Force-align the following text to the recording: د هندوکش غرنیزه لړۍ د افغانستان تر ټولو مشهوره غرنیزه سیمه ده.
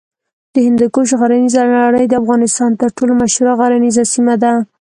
د 0.53 0.55
هندوکش 0.67 1.09
غرنیزه 1.19 1.61
لړۍ 1.73 2.05
د 2.07 2.13
افغانستان 2.21 2.71
تر 2.81 2.89
ټولو 2.97 3.13
مشهوره 3.21 3.53
غرنیزه 3.59 4.03
سیمه 4.13 4.35
ده. 4.43 4.53